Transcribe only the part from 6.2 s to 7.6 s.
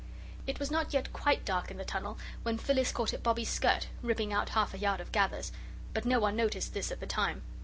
noticed this at the time.